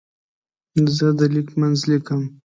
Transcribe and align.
زه 0.95 1.07
د 1.17 1.19
لیک 1.33 1.49
منځ 1.59 1.79
لیکم. 1.89 2.21